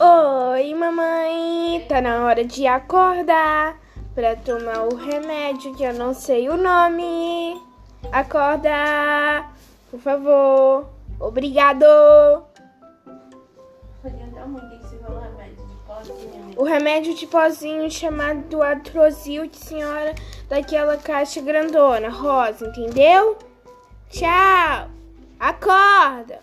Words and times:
Oi, 0.00 0.74
mamãe. 0.74 1.84
Tá 1.88 2.00
na 2.00 2.24
hora 2.24 2.44
de 2.44 2.68
acordar 2.68 3.76
pra 4.14 4.36
tomar 4.36 4.84
o 4.84 4.94
remédio 4.94 5.74
que 5.74 5.82
eu 5.82 5.92
não 5.92 6.14
sei 6.14 6.48
o 6.48 6.56
nome. 6.56 7.60
Acorda, 8.12 9.44
por 9.90 9.98
favor. 9.98 10.86
Obrigado. 11.18 11.84
O 16.56 16.62
remédio 16.62 17.12
de 17.16 17.26
pozinho 17.26 17.90
chamado 17.90 18.62
Atrozil 18.62 19.48
de 19.48 19.56
senhora 19.56 20.14
daquela 20.48 20.96
caixa 20.96 21.40
grandona, 21.40 22.08
rosa, 22.08 22.68
entendeu? 22.68 23.36
Tchau. 24.10 24.90
Acorda. 25.40 26.38